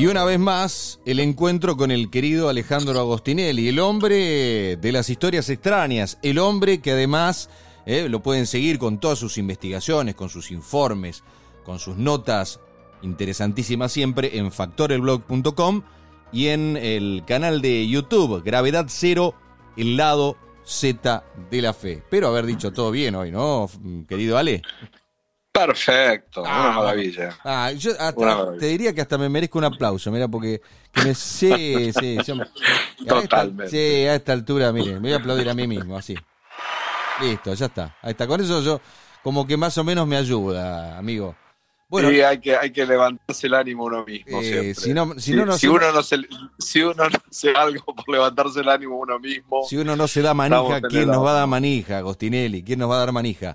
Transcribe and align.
Y 0.00 0.06
una 0.06 0.24
vez 0.24 0.38
más, 0.38 0.98
el 1.04 1.20
encuentro 1.20 1.76
con 1.76 1.90
el 1.90 2.08
querido 2.08 2.48
Alejandro 2.48 2.98
Agostinelli, 2.98 3.68
el 3.68 3.78
hombre 3.80 4.78
de 4.78 4.92
las 4.92 5.10
historias 5.10 5.50
extrañas, 5.50 6.16
el 6.22 6.38
hombre 6.38 6.80
que 6.80 6.92
además 6.92 7.50
eh, 7.84 8.08
lo 8.08 8.22
pueden 8.22 8.46
seguir 8.46 8.78
con 8.78 8.98
todas 8.98 9.18
sus 9.18 9.36
investigaciones, 9.36 10.14
con 10.14 10.30
sus 10.30 10.52
informes, 10.52 11.22
con 11.66 11.78
sus 11.78 11.98
notas 11.98 12.60
interesantísimas 13.02 13.92
siempre 13.92 14.38
en 14.38 14.50
factorelblog.com 14.50 15.82
y 16.32 16.46
en 16.46 16.78
el 16.78 17.22
canal 17.26 17.60
de 17.60 17.86
YouTube, 17.86 18.42
Gravedad 18.42 18.86
Cero, 18.88 19.34
el 19.76 19.98
lado 19.98 20.38
Z 20.64 21.24
de 21.50 21.60
la 21.60 21.74
fe. 21.74 22.02
Pero 22.08 22.28
haber 22.28 22.46
dicho 22.46 22.72
todo 22.72 22.90
bien 22.90 23.16
hoy, 23.16 23.30
¿no, 23.30 23.68
querido 24.08 24.38
Ale? 24.38 24.62
Perfecto, 25.66 26.42
una 26.42 26.68
ah, 26.68 26.72
maravilla. 26.72 27.38
Ah, 27.44 27.72
yo 27.72 27.92
te 28.58 28.66
diría 28.66 28.94
que 28.94 29.00
hasta 29.00 29.18
me 29.18 29.28
merezco 29.28 29.58
un 29.58 29.64
aplauso, 29.64 30.10
mira, 30.10 30.26
porque 30.28 30.60
que 30.92 31.04
me 31.04 31.14
sí, 31.14 31.92
sí, 31.92 32.18
Totalmente. 33.06 33.70
sí, 33.70 34.06
a 34.06 34.14
esta 34.14 34.32
altura, 34.32 34.72
mire, 34.72 34.94
me 34.94 35.00
voy 35.00 35.12
a 35.12 35.16
aplaudir 35.16 35.48
a 35.50 35.54
mí 35.54 35.66
mismo, 35.66 35.96
así. 35.96 36.14
Listo, 37.20 37.52
ya 37.54 37.66
está. 37.66 37.96
Ahí 38.00 38.12
está. 38.12 38.26
Con 38.26 38.40
eso 38.40 38.62
yo 38.62 38.80
como 39.22 39.46
que 39.46 39.56
más 39.56 39.76
o 39.76 39.84
menos 39.84 40.06
me 40.06 40.16
ayuda, 40.16 40.96
amigo. 40.96 41.36
Bueno, 41.90 42.08
sí, 42.08 42.20
hay 42.20 42.38
que, 42.38 42.56
hay 42.56 42.72
que 42.72 42.86
levantarse 42.86 43.48
el 43.48 43.54
ánimo 43.54 43.84
uno 43.84 44.04
mismo. 44.04 44.40
Eh, 44.40 44.74
si, 44.76 44.94
no, 44.94 45.18
si, 45.18 45.34
uno 45.34 45.44
no 45.44 46.02
se, 46.02 46.18
si 46.58 46.82
uno 46.82 47.08
no 47.08 47.18
hace 47.28 47.50
algo 47.50 47.84
por 47.84 48.08
levantarse 48.08 48.60
el 48.60 48.68
ánimo 48.68 48.96
uno 48.96 49.18
mismo. 49.18 49.64
Si 49.68 49.76
uno 49.76 49.96
no 49.96 50.06
se 50.06 50.22
da 50.22 50.32
manija, 50.32 50.80
¿quién 50.82 51.08
nos 51.08 51.24
va 51.24 51.32
a 51.32 51.34
dar 51.34 51.48
manija, 51.48 51.98
Agostinelli? 51.98 52.62
¿Quién 52.62 52.78
nos 52.78 52.88
va 52.88 52.94
a 52.94 52.98
dar 53.00 53.12
manija? 53.12 53.54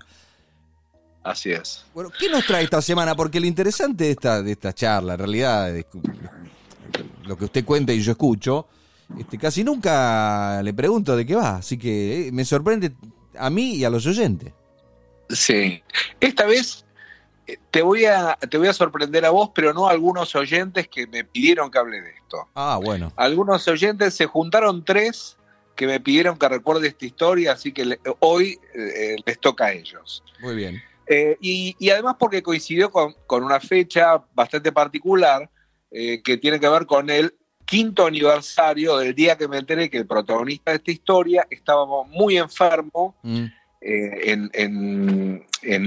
Así 1.26 1.50
es. 1.50 1.84
Bueno, 1.92 2.10
¿qué 2.16 2.28
nos 2.28 2.46
trae 2.46 2.62
esta 2.62 2.80
semana? 2.80 3.16
Porque 3.16 3.40
lo 3.40 3.46
interesante 3.46 4.04
de 4.04 4.10
esta, 4.12 4.42
de 4.42 4.52
esta 4.52 4.72
charla, 4.72 5.14
en 5.14 5.18
realidad, 5.18 5.74
lo 7.24 7.36
que 7.36 7.46
usted 7.46 7.64
cuenta 7.64 7.92
y 7.92 8.00
yo 8.00 8.12
escucho, 8.12 8.68
este, 9.18 9.36
casi 9.36 9.64
nunca 9.64 10.62
le 10.62 10.72
pregunto 10.72 11.16
de 11.16 11.26
qué 11.26 11.34
va. 11.34 11.56
Así 11.56 11.78
que 11.78 12.28
eh, 12.28 12.32
me 12.32 12.44
sorprende 12.44 12.92
a 13.36 13.50
mí 13.50 13.74
y 13.74 13.84
a 13.84 13.90
los 13.90 14.06
oyentes. 14.06 14.52
Sí. 15.28 15.82
Esta 16.20 16.46
vez 16.46 16.84
eh, 17.48 17.58
te 17.72 17.82
voy 17.82 18.04
a 18.04 18.38
te 18.48 18.56
voy 18.56 18.68
a 18.68 18.72
sorprender 18.72 19.24
a 19.24 19.30
vos, 19.30 19.50
pero 19.52 19.74
no 19.74 19.88
a 19.88 19.90
algunos 19.90 20.36
oyentes 20.36 20.86
que 20.86 21.08
me 21.08 21.24
pidieron 21.24 21.72
que 21.72 21.78
hable 21.78 22.02
de 22.02 22.10
esto. 22.10 22.48
Ah, 22.54 22.78
bueno. 22.80 23.12
Algunos 23.16 23.66
oyentes 23.66 24.14
se 24.14 24.26
juntaron 24.26 24.84
tres 24.84 25.36
que 25.74 25.88
me 25.88 25.98
pidieron 25.98 26.38
que 26.38 26.48
recuerde 26.48 26.86
esta 26.86 27.04
historia, 27.04 27.52
así 27.52 27.72
que 27.72 27.98
hoy 28.20 28.60
eh, 28.74 29.16
les 29.26 29.40
toca 29.40 29.66
a 29.66 29.72
ellos. 29.72 30.22
Muy 30.40 30.54
bien. 30.54 30.80
Eh, 31.06 31.36
y, 31.40 31.90
además 31.90 32.16
porque 32.18 32.42
coincidió 32.42 32.90
con, 32.90 33.14
una 33.30 33.60
fecha 33.60 34.22
bastante 34.34 34.72
particular 34.72 35.48
eh, 35.90 36.20
que 36.22 36.36
tiene 36.36 36.58
que 36.58 36.68
ver 36.68 36.86
con 36.86 37.08
el 37.10 37.34
quinto 37.64 38.06
aniversario 38.06 38.96
del 38.96 39.14
día 39.14 39.36
que 39.36 39.48
me 39.48 39.58
enteré 39.58 39.88
que 39.88 39.98
el 39.98 40.06
protagonista 40.06 40.70
de 40.70 40.78
esta 40.78 40.90
historia 40.90 41.46
estaba 41.50 42.04
muy 42.04 42.38
enfermo 42.38 43.14
mm. 43.22 43.44
eh, 43.80 44.50
en, 44.52 45.46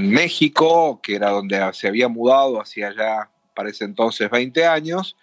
México, 0.09 0.99
que 1.01 1.15
era 1.15 1.29
donde 1.29 1.69
se 1.73 1.87
había 1.87 2.07
mudado 2.07 2.61
hacia 2.61 2.89
allá, 2.89 3.29
parece 3.53 3.85
entonces 3.85 4.29
20 4.29 4.65
años, 4.65 5.15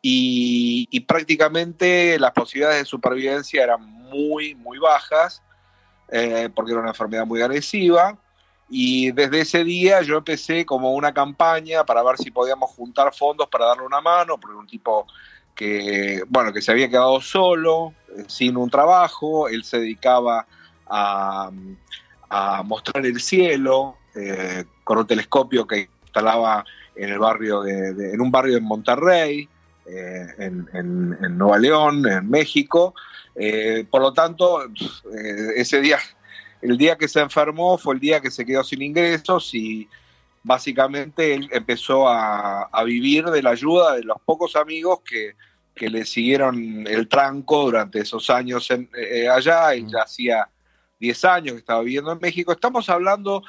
y, 0.00 0.88
y 0.90 1.00
prácticamente 1.00 2.18
las 2.18 2.32
posibilidades 2.32 2.80
de 2.80 2.84
supervivencia 2.86 3.64
eran 3.64 3.82
muy, 3.82 4.54
muy 4.54 4.78
bajas, 4.78 5.42
porque 6.54 6.72
era 6.72 6.80
una 6.80 6.90
enfermedad 6.90 7.26
muy 7.26 7.42
agresiva. 7.42 8.18
Y 8.70 9.12
desde 9.12 9.40
ese 9.40 9.64
día 9.64 10.02
yo 10.02 10.18
empecé 10.18 10.66
como 10.66 10.92
una 10.92 11.14
campaña 11.14 11.84
para 11.84 12.02
ver 12.02 12.18
si 12.18 12.30
podíamos 12.30 12.70
juntar 12.70 13.14
fondos 13.14 13.48
para 13.48 13.66
darle 13.66 13.86
una 13.86 14.00
mano, 14.00 14.38
porque 14.38 14.56
un 14.56 14.66
tipo 14.66 15.06
que, 15.54 16.22
bueno, 16.28 16.52
que 16.52 16.60
se 16.60 16.70
había 16.70 16.88
quedado 16.88 17.20
solo, 17.20 17.92
eh, 18.16 18.24
sin 18.28 18.56
un 18.56 18.70
trabajo, 18.70 19.48
él 19.48 19.64
se 19.64 19.80
dedicaba 19.80 20.46
a, 20.86 21.50
mostrar 22.64 23.06
el 23.06 23.20
cielo 23.20 23.96
eh, 24.14 24.64
con 24.84 24.98
un 24.98 25.06
telescopio 25.06 25.66
que 25.66 25.88
instalaba 26.02 26.64
en 26.94 27.08
el 27.08 27.18
barrio 27.18 27.62
de, 27.62 28.12
en 28.12 28.20
un 28.20 28.30
barrio 28.30 28.58
en 28.58 28.64
Monterrey, 28.64 29.48
eh, 29.86 30.26
en, 30.38 31.38
Nueva 31.38 31.58
León, 31.58 32.06
en 32.06 32.28
México. 32.28 32.94
por 33.90 34.02
lo 34.02 34.12
tanto, 34.12 34.60
ese 35.56 35.80
día 35.80 35.98
el 36.62 36.76
día 36.76 36.96
que 36.96 37.08
se 37.08 37.20
enfermó 37.20 37.78
fue 37.78 37.94
el 37.94 38.00
día 38.00 38.20
que 38.20 38.30
se 38.30 38.44
quedó 38.44 38.64
sin 38.64 38.82
ingresos 38.82 39.54
y 39.54 39.88
básicamente 40.42 41.34
él 41.34 41.48
empezó 41.52 42.08
a, 42.08 42.68
vivir 42.84 43.26
de 43.26 43.42
la 43.42 43.50
ayuda 43.50 43.94
de 43.94 44.02
los 44.02 44.18
pocos 44.24 44.56
amigos 44.56 45.00
que, 45.00 45.34
le 45.80 46.04
siguieron 46.04 46.88
el 46.88 47.06
tranco 47.06 47.66
durante 47.66 48.00
esos 48.00 48.30
años 48.30 48.68
eh, 48.72 49.28
allá. 49.28 49.76
y 49.76 49.84
mm. 49.84 49.90
ya 49.92 50.02
hacía 50.02 50.48
10 50.98 51.24
años 51.24 51.52
que 51.52 51.60
estaba 51.60 51.82
viviendo 51.82 52.10
en 52.10 52.18
México. 52.18 52.50
Estamos 52.50 52.88
hablando 52.88 53.44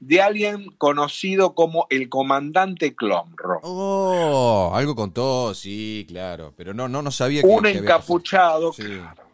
de 0.00 0.20
alguien 0.20 0.72
conocido 0.76 1.54
como 1.54 1.86
el 1.88 2.08
comandante 2.08 2.96
Clomro. 2.96 3.60
Oh, 3.62 4.72
algo 4.74 4.96
contó, 4.96 5.54
sí, 5.54 6.04
claro, 6.08 6.52
pero 6.56 6.74
no, 6.74 6.88
no, 6.88 7.00
no 7.00 7.12
sabía 7.12 7.42
que. 7.42 7.46
Un 7.46 7.66
encapuchado, 7.66 8.72
claro 8.72 9.27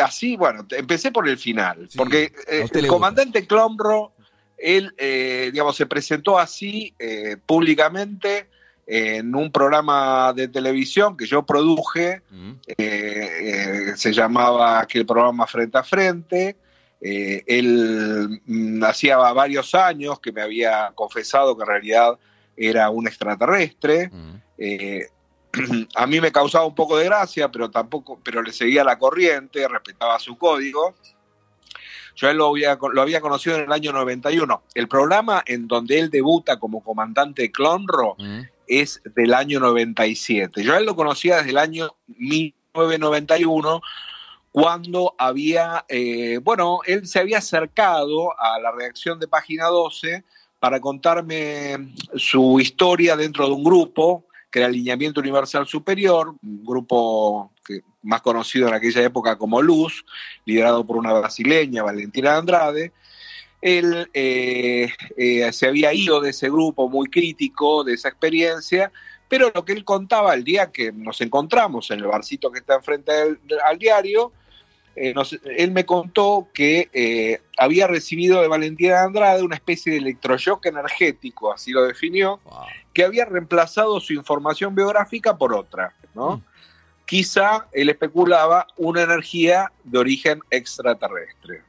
así, 0.00 0.36
bueno, 0.36 0.66
empecé 0.70 1.12
por 1.12 1.28
el 1.28 1.38
final, 1.38 1.88
porque 1.96 2.32
eh, 2.46 2.66
el 2.72 2.86
comandante 2.86 3.46
Clomro, 3.46 4.12
él, 4.56 4.92
eh, 4.98 5.50
digamos, 5.52 5.76
se 5.76 5.86
presentó 5.86 6.38
así 6.38 6.94
eh, 6.98 7.36
públicamente 7.44 8.48
en 8.86 9.34
un 9.34 9.52
programa 9.52 10.32
de 10.34 10.48
televisión 10.48 11.16
que 11.16 11.26
yo 11.26 11.44
produje, 11.44 12.22
mm. 12.30 12.52
se 13.96 14.12
llamaba 14.12 14.80
aquel 14.80 15.04
programa 15.04 15.46
Frente 15.46 15.76
a 15.76 15.82
Frente. 15.82 16.56
él 17.00 18.40
mm, 18.46 18.82
hacía 18.84 19.18
varios 19.18 19.74
años 19.74 20.18
que 20.20 20.32
me 20.32 20.40
había 20.40 20.90
confesado 20.94 21.56
que 21.56 21.64
en 21.64 21.68
realidad 21.68 22.18
era 22.56 22.88
un 22.88 23.06
extraterrestre. 23.06 24.08
Mm 24.08 24.38
a 25.94 26.06
mí 26.06 26.20
me 26.20 26.32
causaba 26.32 26.66
un 26.66 26.74
poco 26.74 26.96
de 26.96 27.06
gracia, 27.06 27.50
pero 27.50 27.70
tampoco, 27.70 28.20
pero 28.22 28.42
le 28.42 28.52
seguía 28.52 28.84
la 28.84 28.98
corriente, 28.98 29.66
respetaba 29.68 30.18
su 30.18 30.36
código. 30.36 30.94
Yo 32.16 32.28
él 32.28 32.36
lo 32.36 32.48
había, 32.48 32.76
lo 32.92 33.00
había 33.00 33.20
conocido 33.20 33.56
en 33.56 33.62
el 33.62 33.72
año 33.72 33.92
91. 33.92 34.62
El 34.74 34.88
programa 34.88 35.42
en 35.46 35.68
donde 35.68 36.00
él 36.00 36.10
debuta 36.10 36.58
como 36.58 36.82
comandante 36.82 37.42
de 37.42 37.52
Clonro 37.52 38.16
mm. 38.18 38.40
es 38.66 39.00
del 39.14 39.34
año 39.34 39.60
97. 39.60 40.62
Yo 40.64 40.76
él 40.76 40.84
lo 40.84 40.96
conocía 40.96 41.36
desde 41.36 41.50
el 41.50 41.58
año 41.58 41.94
1991, 42.08 43.80
cuando 44.50 45.14
había, 45.18 45.84
eh, 45.88 46.40
bueno, 46.42 46.80
él 46.86 47.06
se 47.06 47.20
había 47.20 47.38
acercado 47.38 48.36
a 48.40 48.58
la 48.58 48.72
redacción 48.72 49.20
de 49.20 49.28
Página 49.28 49.66
12 49.66 50.24
para 50.58 50.80
contarme 50.80 51.94
su 52.16 52.58
historia 52.58 53.16
dentro 53.16 53.46
de 53.46 53.52
un 53.52 53.62
grupo 53.62 54.24
que 54.50 54.60
era 54.60 54.68
Alineamiento 54.68 55.20
Universal 55.20 55.66
Superior, 55.66 56.34
un 56.42 56.64
grupo 56.64 57.52
más 58.02 58.22
conocido 58.22 58.68
en 58.68 58.74
aquella 58.74 59.02
época 59.02 59.36
como 59.36 59.60
Luz, 59.60 60.04
liderado 60.44 60.86
por 60.86 60.96
una 60.96 61.12
brasileña, 61.12 61.82
Valentina 61.82 62.36
Andrade. 62.36 62.92
Él 63.60 64.08
eh, 64.14 64.90
eh, 65.16 65.52
se 65.52 65.66
había 65.66 65.92
ido 65.92 66.20
de 66.20 66.30
ese 66.30 66.48
grupo 66.48 66.88
muy 66.88 67.08
crítico 67.08 67.84
de 67.84 67.94
esa 67.94 68.08
experiencia, 68.08 68.92
pero 69.28 69.50
lo 69.54 69.64
que 69.64 69.72
él 69.72 69.84
contaba 69.84 70.34
el 70.34 70.44
día 70.44 70.70
que 70.70 70.92
nos 70.92 71.20
encontramos 71.20 71.90
en 71.90 71.98
el 71.98 72.06
barcito 72.06 72.50
que 72.50 72.60
está 72.60 72.76
enfrente 72.76 73.12
al 73.64 73.78
diario, 73.78 74.32
eh, 74.96 75.12
él 75.56 75.72
me 75.72 75.84
contó 75.84 76.48
que 76.54 77.40
había 77.58 77.88
recibido 77.88 78.40
de 78.40 78.48
Valentina 78.48 79.02
Andrade 79.02 79.42
una 79.42 79.56
especie 79.56 79.92
de 79.92 79.98
electroshock 79.98 80.64
energético, 80.66 81.52
así 81.52 81.72
lo 81.72 81.84
definió, 81.84 82.40
que 82.98 83.04
había 83.04 83.26
reemplazado 83.26 84.00
su 84.00 84.12
información 84.12 84.74
biográfica 84.74 85.38
por 85.38 85.54
otra, 85.54 85.94
¿no? 86.16 86.38
Mm. 86.38 86.42
Quizá 87.06 87.68
él 87.70 87.90
especulaba 87.90 88.66
una 88.76 89.02
energía 89.02 89.70
de 89.84 89.98
origen 90.00 90.40
extraterrestre. 90.50 91.62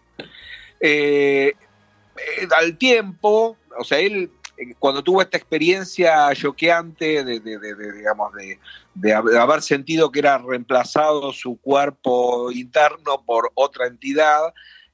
Eh, 0.80 1.54
eh, 1.54 2.48
al 2.58 2.76
tiempo, 2.80 3.58
o 3.78 3.84
sea, 3.84 4.00
él 4.00 4.32
eh, 4.58 4.74
cuando 4.80 5.04
tuvo 5.04 5.22
esta 5.22 5.38
experiencia 5.38 6.34
choqueante 6.34 7.24
de, 7.24 7.40
digamos, 7.40 8.32
de, 8.96 9.14
haber 9.14 9.62
sentido 9.62 10.12
que 10.12 10.22
era 10.22 10.40
reemplazado 10.40 11.32
su 11.32 11.58
cuerpo 11.62 12.52
interno 12.52 13.24
por 13.24 13.52
otra 13.54 13.86
entidad, 13.86 14.52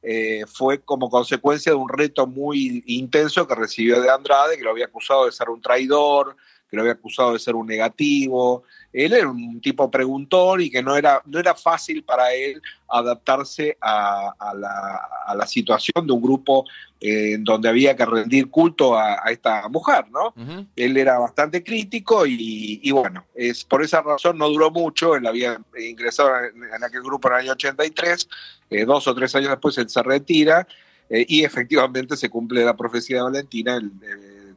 eh, 0.08 0.46
fue 0.46 0.82
como 0.82 1.10
consecuencia 1.10 1.72
de 1.72 1.78
un 1.78 1.90
reto 1.90 2.28
muy 2.28 2.84
intenso 2.86 3.48
que 3.48 3.56
recibió 3.56 4.00
de 4.02 4.12
Andrade, 4.12 4.56
que 4.56 4.64
lo 4.64 4.70
había 4.70 4.86
acusado 4.86 5.26
de 5.26 5.32
ser 5.32 5.50
un 5.50 5.62
traidor, 5.62 6.38
que 6.70 6.76
lo 6.76 6.82
había 6.82 6.94
acusado 6.94 7.34
de 7.34 7.40
ser 7.40 7.56
un 7.56 7.68
negativo. 7.68 8.64
Él 8.92 9.14
era 9.14 9.30
un 9.30 9.60
tipo 9.62 9.92
preguntón 9.92 10.62
y 10.62 10.70
que 10.70 10.82
no 10.82 10.96
era, 10.96 11.22
no 11.26 11.40
era 11.40 11.54
fácil 11.54 12.04
para 12.04 12.34
él 12.34 12.62
adaptarse 12.88 13.78
a, 13.82 14.34
la, 14.56 15.46
situación 15.48 16.08
de 16.08 16.14
un 16.14 16.22
grupo 16.22 16.66
eh, 17.00 17.34
en 17.34 17.44
donde 17.44 17.70
había 17.70 17.96
que 17.96 18.06
rendir 18.06 18.50
culto 18.50 18.98
a, 18.98 19.16
esta 19.30 19.68
mujer, 19.70 20.06
¿no? 20.12 20.34
Él 20.76 20.98
era 20.98 21.20
bastante 21.20 21.64
crítico 21.64 22.26
y, 22.26 22.90
bueno, 22.92 23.26
es 23.36 23.64
por 23.64 23.84
esa 23.84 24.02
razón 24.02 24.38
no 24.38 24.50
duró 24.50 24.72
mucho, 24.72 25.16
él 25.16 25.28
había 25.28 25.62
ingresado 25.78 26.32
en, 26.46 26.84
aquel 26.84 27.04
grupo 27.04 27.28
en 27.28 27.34
el 27.36 27.40
año 27.42 27.52
83, 27.52 28.28
eh, 28.70 28.86
dos 28.86 29.08
o 29.08 29.14
tres 29.16 29.36
años 29.36 29.50
después 29.50 29.78
él 29.78 29.90
se 29.90 30.02
retira 30.02 30.68
eh, 31.10 31.26
y 31.28 31.44
efectivamente 31.44 32.18
se 32.18 32.30
cumple 32.30 32.66
la 32.66 32.76
profecía 32.76 33.18
de 33.18 33.24
Valentina, 33.24 33.80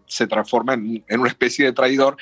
se 0.09 0.27
transforma 0.27 0.75
en, 0.75 1.05
una 1.11 1.29
especie 1.29 1.67
de 1.67 1.73
traidor. 1.73 2.17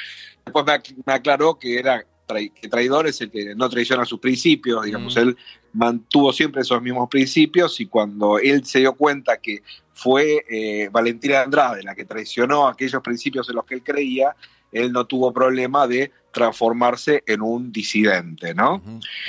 Después 0.45 0.65
me, 1.07 1.13
aclaró 1.13 1.59
que 1.59 1.79
era 1.79 2.05
que 2.27 2.69
traidor 2.69 3.07
es 3.07 3.21
el 3.21 3.31
que 3.31 3.55
no 3.55 3.69
traiciona 3.69 4.05
sus 4.05 4.19
principios, 4.19 4.85
digamos, 4.85 5.17
él 5.17 5.37
mantuvo 5.73 6.33
siempre 6.33 6.63
esos 6.63 6.83
mismos 6.83 7.09
principios 7.09 7.79
y 7.81 7.87
cuando 7.87 8.39
él 8.39 8.65
se 8.65 8.81
dio 8.81 8.95
cuenta 8.95 9.37
que 9.37 9.63
fue 9.93 10.45
eh, 10.49 10.89
Valentina 10.91 11.43
Andrade 11.43 11.85
la 11.85 11.95
que 11.95 12.05
traicionó 12.05 12.67
aquellos 12.67 13.01
principios 13.01 13.49
en 13.49 13.55
los 13.55 13.65
que 13.65 13.75
él 13.75 13.85
creía, 13.85 14.35
él 14.73 14.91
no 14.91 15.07
tuvo 15.07 15.33
problema 15.33 15.87
de 15.87 16.11
transformarse 16.37 17.25
en 17.27 17.41
un 17.41 17.73
disidente, 17.73 18.53
¿no? 18.53 18.83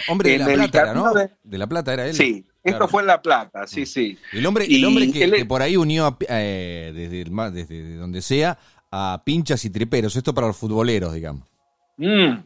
Hombre 0.10 0.32
de 0.32 0.40
la 0.40 0.46
Plata, 0.46 0.94
¿no? 0.94 1.14
De, 1.14 1.58
la 1.58 1.66
Plata 1.66 1.94
era 1.94 2.06
él. 2.06 2.14
Sí, 2.14 2.44
esto 2.66 2.90
fue 2.90 3.02
en 3.02 3.08
La 3.08 3.22
Plata, 3.22 3.66
sí, 3.66 3.86
sí. 3.86 4.18
El 4.34 4.46
hombre, 4.46 4.66
el 4.70 4.84
hombre 4.84 5.10
que, 5.10 5.46
por 5.46 5.62
ahí 5.62 5.78
unió 5.78 6.18
eh, 6.28 6.92
desde, 6.94 7.24
desde 7.54 7.96
donde 7.96 8.22
sea 8.22 8.60
a 8.92 9.22
pinchas 9.24 9.64
y 9.64 9.70
triperos, 9.70 10.18
esto 10.18 10.34
para 10.34 10.48
los 10.48 10.58
futboleros, 10.58 11.14
digamos. 11.14 11.48
Mm. 11.96 12.40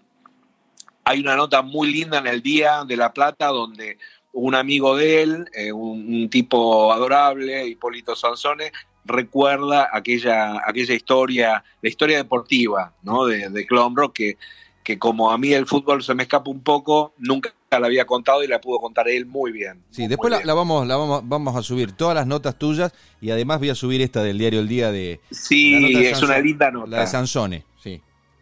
Hay 1.05 1.19
una 1.21 1.35
nota 1.35 1.63
muy 1.63 1.91
linda 1.91 2.19
en 2.19 2.27
el 2.27 2.43
Día 2.43 2.85
de 2.85 2.97
La 2.97 3.11
Plata 3.11 3.47
donde 3.47 3.97
un 4.33 4.53
amigo 4.53 4.95
de 4.95 5.23
él, 5.23 5.45
eh, 5.55 5.71
un, 5.71 6.29
tipo 6.29 6.93
adorable, 6.93 7.65
Hipólito 7.65 8.15
Sansone, 8.15 8.71
recuerda 9.05 9.89
aquella, 9.91 10.61
aquella 10.65 10.93
historia, 10.93 11.63
la 11.81 11.89
historia 11.89 12.17
deportiva 12.17 12.93
¿no? 13.03 13.25
de, 13.25 13.49
de 13.49 13.67
que, 14.13 14.37
que 14.83 14.99
como 14.99 15.31
a 15.31 15.37
mí 15.37 15.53
el 15.53 15.65
fútbol 15.65 16.03
se 16.03 16.13
me 16.13 16.23
escapa 16.23 16.49
un 16.49 16.61
poco, 16.61 17.13
nunca 17.17 17.53
la 17.71 17.87
había 17.87 18.05
contado 18.05 18.43
y 18.43 18.47
la 18.47 18.59
pudo 18.59 18.79
contar 18.79 19.07
él 19.07 19.25
muy 19.25 19.51
bien. 19.51 19.81
Sí, 19.91 20.07
después 20.07 20.33
la, 20.45 20.53
vamos, 20.53 20.85
la 20.85 20.97
vamos, 20.97 21.21
vamos 21.25 21.55
a 21.55 21.63
subir 21.63 21.93
todas 21.93 22.15
las 22.15 22.27
notas 22.27 22.57
tuyas 22.57 22.93
y 23.21 23.31
además 23.31 23.59
voy 23.59 23.69
a 23.69 23.75
subir 23.75 24.01
esta 24.01 24.21
del 24.23 24.37
diario 24.37 24.59
El 24.59 24.67
Día 24.67 24.91
de... 24.91 25.19
Sí, 25.31 25.95
es 26.05 26.21
una 26.21 26.39
linda 26.39 26.69
nota. 26.71 26.89
La 26.89 26.99
de 27.01 27.07
Sansone. 27.07 27.70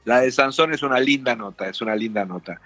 La 0.06 0.22
de 0.22 0.32
Sansón 0.32 0.74
es 0.74 0.82
una 0.82 1.00
linda 1.00 1.36
nota, 1.36 1.68
es 1.68 1.82
una 1.82 1.96
linda 1.96 2.26
nota. 2.26 2.62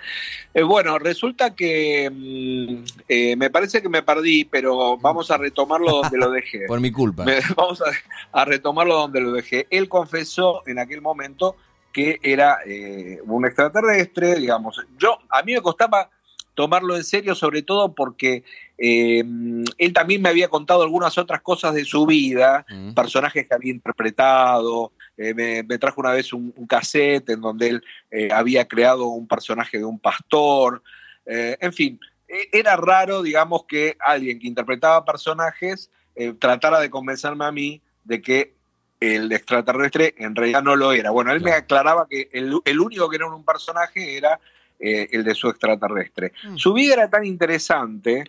Eh, 0.54 0.64
bueno, 0.64 1.00
resulta 1.00 1.56
que 1.56 2.10
mm, 2.10 2.84
eh, 3.08 3.36
me 3.36 3.50
parece 3.50 3.82
que 3.82 3.90
me 3.90 4.04
perdí, 4.04 4.46
pero 4.46 4.98
vamos 4.98 5.32
a 5.32 5.38
retomarlo 5.38 6.02
donde 6.02 6.18
lo 6.18 6.32
dejé. 6.32 6.62
Por 6.68 6.80
mi 6.80 6.92
culpa. 6.92 7.26
vamos 7.56 7.84
a, 8.32 8.46
retomarlo 8.46 8.96
donde 8.96 9.22
lo 9.22 9.32
dejé. 9.32 9.68
Él 9.72 9.90
confesó 9.90 10.62
en 10.68 10.80
aquel 10.80 11.02
momento 11.02 11.56
que 11.92 12.20
era 12.24 12.60
eh, 12.66 13.20
un 13.26 13.46
extraterrestre, 13.46 14.36
digamos. 14.36 14.82
Yo, 14.98 15.20
a 15.30 15.44
mí 15.44 15.54
me 15.54 15.62
costaba 15.62 16.10
tomarlo 16.56 16.96
en 16.96 17.04
serio, 17.04 17.36
sobre 17.36 17.64
todo 17.64 17.94
porque 17.94 18.44
él 18.78 19.94
también 19.94 20.22
me 20.22 20.30
había 20.30 20.50
contado 20.50 20.84
algunas 20.84 21.18
otras 21.18 21.42
cosas 21.42 21.74
de 21.74 21.86
su 21.86 22.06
vida, 22.06 22.66
mm. 22.70 22.94
personajes 22.94 23.48
que 23.48 23.54
había 23.54 23.72
interpretado, 23.72 24.92
eh, 25.18 25.34
me, 25.34 25.78
trajo 25.78 26.02
una 26.02 26.12
vez 26.12 26.34
un, 26.34 26.52
cassette 26.68 27.30
en 27.30 27.42
donde 27.42 27.68
él 27.70 27.84
eh, 28.10 28.30
había 28.32 28.68
creado 28.68 29.06
un 29.08 29.28
personaje 29.28 29.78
de 29.78 29.86
un 29.86 30.00
pastor. 30.00 30.82
Eh, 31.26 31.56
en 31.60 31.72
fin, 31.72 32.00
e, 32.28 32.50
era 32.52 32.76
raro, 32.76 33.22
digamos, 33.22 33.66
que 33.66 33.96
alguien 34.00 34.40
que 34.40 34.48
interpretaba 34.48 35.06
personajes 35.06 35.90
tratara 36.38 36.80
de 36.80 36.92
convencerme 36.92 37.44
a 37.44 37.52
mí 37.52 37.82
de 38.04 38.22
que 38.22 38.54
el 39.00 39.32
extraterrestre 39.32 40.14
en 40.20 40.36
realidad 40.36 40.62
no 40.62 40.76
lo 40.76 40.94
era. 40.94 41.10
Bueno, 41.10 41.32
él 41.32 41.42
me 41.42 41.52
aclaraba 41.52 42.08
que 42.08 42.30
el, 42.32 42.80
único 42.80 43.10
que 43.10 43.16
era 43.16 43.26
un 43.26 43.44
personaje 43.44 44.16
era 44.16 44.40
el 44.80 45.24
de 45.24 45.34
su 45.34 45.50
extraterrestre. 45.50 46.32
Mm. 46.44 46.58
Su 46.58 46.72
vida 46.74 46.94
era 46.94 47.10
tan 47.10 47.26
interesante, 47.26 48.26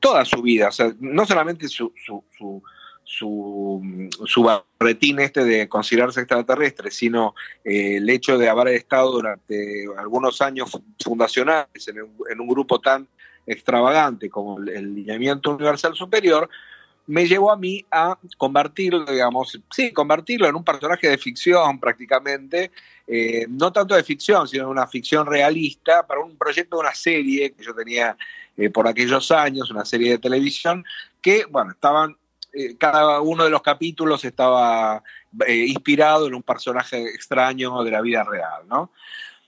toda 0.00 0.24
su 0.24 0.40
vida, 0.40 0.68
o 0.68 0.72
sea, 0.72 0.90
no 0.98 1.26
solamente 1.26 1.68
su 1.68 1.92
su, 2.02 2.24
su 2.38 2.62
barretín 4.78 5.20
este 5.20 5.44
de 5.44 5.68
considerarse 5.68 6.20
extraterrestre, 6.20 6.90
sino 6.90 7.34
eh, 7.64 7.96
el 7.96 8.08
hecho 8.10 8.38
de 8.38 8.48
haber 8.48 8.68
estado 8.68 9.12
durante 9.12 9.86
algunos 9.96 10.40
años 10.40 10.70
fundacionales 11.02 11.88
en 11.88 12.40
un, 12.40 12.48
grupo 12.48 12.80
tan 12.80 13.06
extravagante 13.46 14.28
como 14.28 14.58
el, 14.58 14.94
lineamiento 14.94 15.54
universal 15.54 15.94
superior, 15.94 16.48
me 17.06 17.26
llevó 17.26 17.50
a 17.50 17.56
mí 17.56 17.84
a 17.90 18.18
convertirlo, 18.36 19.06
digamos, 19.06 19.58
sí, 19.70 19.92
convertirlo 19.92 20.46
en 20.46 20.54
un 20.54 20.64
personaje 20.64 21.08
de 21.08 21.16
ficción 21.16 21.80
prácticamente, 21.80 22.70
eh, 23.06 23.46
no 23.48 23.72
tanto 23.72 23.94
de 23.94 24.04
ficción, 24.04 24.46
sino 24.46 24.64
de 24.64 24.70
una 24.70 24.86
ficción 24.86 25.26
realista 25.26 26.06
para 26.06 26.20
un 26.20 26.36
proyecto 26.36 26.76
de 26.76 26.80
una 26.82 26.94
serie 26.94 27.52
que 27.52 27.64
yo 27.64 27.74
tenía 27.74 28.14
eh, 28.58 28.68
por 28.68 28.86
aquellos 28.86 29.30
años, 29.30 29.70
una 29.70 29.86
serie 29.86 30.10
de 30.10 30.18
televisión, 30.18 30.84
que, 31.22 31.46
bueno, 31.46 31.70
estaban 31.70 32.14
eh, 32.58 32.76
cada 32.76 33.20
uno 33.20 33.44
de 33.44 33.50
los 33.50 33.62
capítulos 33.62 34.24
estaba 34.24 35.04
eh, 35.46 35.66
inspirado 35.68 36.26
en 36.26 36.34
un 36.34 36.42
personaje 36.42 37.04
extraño 37.14 37.84
de 37.84 37.90
la 37.92 38.00
vida 38.00 38.24
real, 38.24 38.66
¿no? 38.66 38.90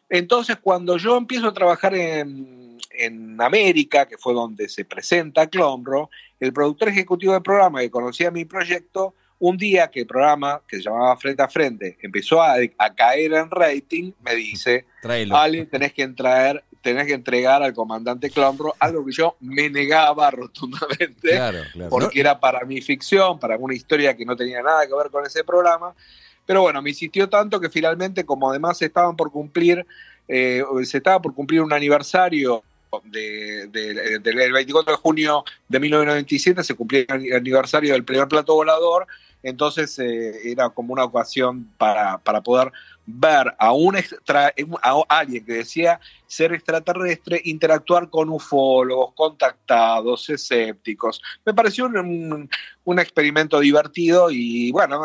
Entonces, 0.08 0.58
cuando 0.62 0.96
yo 0.96 1.16
empiezo 1.16 1.48
a 1.48 1.52
trabajar 1.52 1.92
en, 1.96 2.78
en 2.90 3.40
América, 3.42 4.06
que 4.06 4.16
fue 4.16 4.32
donde 4.32 4.68
se 4.68 4.84
presenta 4.84 5.48
Clonro, 5.48 6.08
el 6.38 6.52
productor 6.52 6.88
ejecutivo 6.90 7.32
del 7.32 7.42
programa 7.42 7.80
que 7.80 7.90
conocía 7.90 8.30
mi 8.30 8.44
proyecto, 8.44 9.14
un 9.40 9.56
día 9.56 9.90
que 9.90 10.00
el 10.00 10.06
programa, 10.06 10.62
que 10.68 10.76
se 10.76 10.82
llamaba 10.82 11.16
Frente 11.16 11.42
a 11.42 11.48
Frente, 11.48 11.98
empezó 12.02 12.42
a, 12.42 12.56
caer 12.94 13.32
en 13.32 13.50
rating, 13.50 14.12
me 14.22 14.34
dice, 14.34 14.86
Ale, 15.32 15.66
tenés 15.66 15.92
que 15.92 16.06
traer 16.08 16.62
tenés 16.82 17.06
que 17.06 17.12
entregar 17.12 17.62
al 17.62 17.74
comandante 17.74 18.30
Clombro 18.30 18.74
algo 18.78 19.04
que 19.04 19.12
yo 19.12 19.36
me 19.40 19.68
negaba 19.68 20.30
rotundamente, 20.30 21.38
porque 21.88 22.20
era 22.20 22.40
para 22.40 22.64
mi 22.64 22.80
ficción, 22.80 23.38
para 23.38 23.56
una 23.56 23.74
historia 23.74 24.16
que 24.16 24.24
no 24.24 24.36
tenía 24.36 24.62
nada 24.62 24.86
que 24.86 24.94
ver 24.94 25.10
con 25.10 25.26
ese 25.26 25.44
programa. 25.44 25.94
Pero 26.46 26.62
bueno, 26.62 26.80
me 26.82 26.90
insistió 26.90 27.28
tanto 27.28 27.60
que 27.60 27.68
finalmente, 27.68 28.24
como 28.24 28.50
además 28.50 28.80
estaban 28.80 29.14
por 29.14 29.30
cumplir, 29.30 29.86
eh, 30.26 30.62
se 30.84 30.98
estaba 30.98 31.20
por 31.20 31.34
cumplir 31.34 31.60
un 31.60 31.72
aniversario 31.72 32.64
del 33.04 34.52
24 34.52 34.92
de 34.92 34.98
junio 34.98 35.44
de 35.68 35.80
1997, 35.80 36.64
se 36.64 36.74
cumplía 36.74 37.04
el 37.08 37.32
aniversario 37.34 37.92
del 37.92 38.04
primer 38.04 38.28
plato 38.28 38.54
volador, 38.54 39.06
entonces 39.42 39.98
eh, 39.98 40.50
era 40.50 40.68
como 40.70 40.92
una 40.92 41.04
ocasión 41.04 41.70
para, 41.78 42.18
para 42.18 42.42
poder 42.42 42.72
ver 43.06 43.54
a, 43.58 43.72
un 43.72 43.96
extra, 43.96 44.52
a 44.82 45.02
alguien 45.08 45.44
que 45.44 45.54
decía 45.54 46.00
ser 46.26 46.52
extraterrestre 46.52 47.40
interactuar 47.44 48.10
con 48.10 48.28
ufólogos, 48.28 49.14
contactados, 49.14 50.28
escépticos. 50.28 51.22
Me 51.44 51.54
pareció 51.54 51.86
un, 51.86 52.48
un, 52.84 52.98
experimento 52.98 53.58
divertido 53.60 54.30
y 54.30 54.70
bueno, 54.72 55.02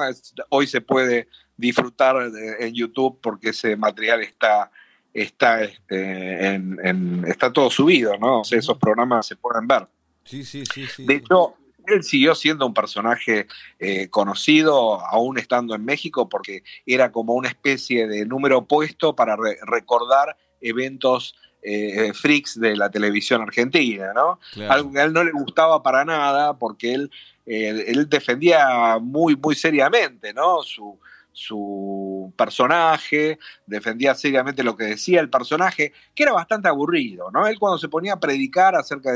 hoy 0.49 0.67
se 0.67 0.81
puede 0.81 1.27
disfrutar 1.57 2.17
en 2.59 2.73
YouTube 2.73 3.17
porque 3.21 3.49
ese 3.49 3.75
material 3.77 4.21
está 4.21 4.69
está 5.15 5.63
este, 5.63 6.45
en, 6.45 7.25
está 7.25 7.51
todo 7.51 7.71
subido, 7.71 8.17
¿no? 8.17 8.41
O 8.41 8.43
sea, 8.43 8.59
esos 8.59 8.77
programas 8.77 9.25
se 9.25 9.37
pueden 9.37 9.65
ver. 9.65 9.87
Sí, 10.25 10.43
sí, 10.43 10.65
sí, 10.65 10.85
sí. 10.87 11.05
De 11.05 11.15
hecho, 11.15 11.55
él 11.87 12.03
siguió 12.03 12.35
siendo 12.35 12.65
un 12.65 12.73
personaje 12.73 13.47
eh, 13.79 14.09
conocido 14.09 14.99
aún 15.05 15.37
estando 15.37 15.73
en 15.73 15.85
México 15.85 16.27
porque 16.27 16.63
era 16.85 17.11
como 17.11 17.33
una 17.33 17.47
especie 17.47 18.07
de 18.07 18.25
número 18.25 18.59
opuesto 18.59 19.15
para 19.15 19.37
recordar 19.65 20.35
eventos 20.59 21.35
eh, 21.61 22.11
freaks 22.13 22.59
de 22.59 22.75
la 22.75 22.91
televisión 22.91 23.41
argentina, 23.41 24.11
¿no? 24.13 24.39
Algo 24.67 24.91
que 24.91 24.99
a 24.99 25.03
él 25.05 25.13
no 25.13 25.23
le 25.23 25.31
gustaba 25.31 25.81
para 25.81 26.03
nada 26.03 26.57
porque 26.57 26.93
él, 26.93 27.11
eh, 27.45 27.85
él 27.87 28.09
defendía 28.09 28.97
muy, 28.99 29.35
muy 29.37 29.55
seriamente, 29.55 30.33
¿no? 30.33 30.61
Su, 30.61 30.99
su 31.35 32.33
personaje, 32.37 33.37
defendía 33.65 34.15
seriamente 34.15 34.63
lo 34.63 34.77
que 34.77 34.85
decía 34.85 35.19
el 35.19 35.29
personaje, 35.29 35.91
que 36.15 36.23
era 36.23 36.31
bastante 36.31 36.69
aburrido, 36.69 37.29
¿no? 37.29 37.45
Él 37.45 37.59
cuando 37.59 37.77
se 37.77 37.89
ponía 37.89 38.13
a 38.13 38.19
predicar 38.19 38.73
acerca 38.75 39.11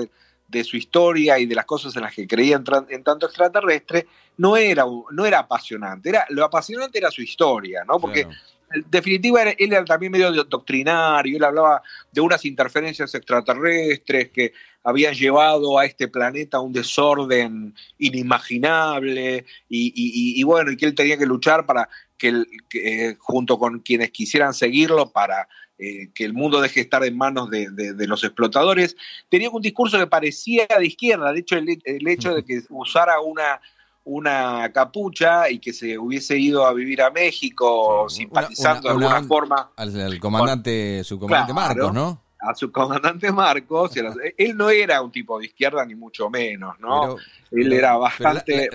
de 0.48 0.64
su 0.66 0.76
historia 0.76 1.40
y 1.40 1.46
de 1.46 1.56
las 1.56 1.66
cosas 1.66 1.96
en 1.96 2.02
las 2.02 2.14
que 2.14 2.28
creía 2.28 2.58
en, 2.90 3.04
tanto 3.04 3.26
extraterrestre, 3.26 4.08
no 4.38 4.58
era, 4.58 4.84
no 5.12 5.26
era 5.26 5.40
apasionante. 5.40 6.10
Era, 6.10 6.26
lo 6.30 6.44
apasionante 6.44 6.98
era 6.98 7.10
su 7.10 7.22
historia, 7.22 7.86
¿no? 7.88 8.00
Porque 8.00 8.28
en 8.74 8.86
definitiva 8.90 9.44
él 9.44 9.56
era 9.74 9.86
también 9.86 10.12
medio 10.12 10.32
doctrinario, 10.44 11.38
él 11.38 11.44
hablaba 11.44 11.82
de 12.12 12.22
unas 12.22 12.46
interferencias 12.46 13.14
extraterrestres 13.16 14.30
que 14.30 14.54
habían 14.84 15.14
llevado 15.14 15.78
a 15.78 15.86
este 15.86 16.08
planeta 16.08 16.58
a 16.58 16.62
un 16.62 16.74
desorden 16.74 17.76
inimaginable 17.98 19.46
y, 19.68 20.40
y, 20.40 20.44
bueno, 20.44 20.72
y 20.72 20.78
que 20.78 20.86
él 20.86 20.96
tenía 20.96 21.18
que 21.18 21.26
luchar 21.26 21.66
para 21.66 21.90
que, 22.18 23.16
junto 23.20 23.58
con 23.58 23.80
quienes 23.80 24.12
quisieran 24.12 24.54
seguirlo 24.54 25.12
para 25.12 25.48
eh, 25.78 26.10
que 26.14 26.26
el 26.26 26.34
mundo 26.34 26.62
deje 26.62 26.76
de 26.76 26.82
estar 26.82 27.04
en 27.06 27.18
manos 27.18 27.50
de, 27.50 27.68
los 28.06 28.24
explotadores, 28.24 28.98
tenía 29.30 29.50
un 29.50 29.62
discurso 29.62 29.98
que 29.98 30.08
parecía 30.08 30.68
de 30.78 30.86
izquierda. 30.86 31.32
De 31.32 31.40
hecho, 31.40 31.56
el, 31.56 32.08
hecho 32.08 32.36
de 32.36 32.44
que 32.44 32.62
usara 32.70 33.22
una, 33.22 33.62
una 34.10 34.72
capucha 34.74 35.50
y 35.50 35.60
que 35.60 35.72
se 35.72 35.98
hubiese 35.98 36.38
ido 36.38 36.66
a 36.66 36.74
vivir 36.74 37.02
a 37.02 37.12
México 37.12 38.08
simpatizando 38.10 38.88
de 38.88 38.90
alguna 38.90 39.24
forma. 39.24 39.72
Al, 39.76 40.20
comandante, 40.20 41.04
su 41.04 41.20
comandante 41.20 41.54
Marcos, 41.54 41.94
¿no? 41.94 42.22
A 42.40 42.56
su 42.56 42.72
comandante 42.72 43.32
Marcos. 43.32 43.92
él 44.38 44.58
no 44.58 44.70
era 44.70 45.02
un 45.02 45.12
tipo 45.12 45.38
de 45.38 45.46
izquierda, 45.46 45.86
ni 45.86 45.94
mucho 45.94 46.30
menos, 46.30 46.80
¿no? 46.80 47.18
él 47.52 47.72
era 47.74 47.98
bastante, 47.98 48.70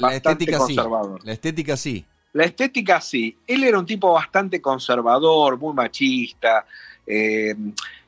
conservador. 0.57 1.25
la 1.25 1.33
estética 1.33 1.76
sí. 1.76 2.05
La 2.33 2.45
estética 2.45 3.00
sí. 3.00 3.37
Él 3.47 3.64
era 3.64 3.79
un 3.79 3.87
tipo 3.87 4.12
bastante 4.12 4.61
conservador, 4.61 5.59
muy 5.59 5.73
machista. 5.73 6.67
Eh, 7.07 7.55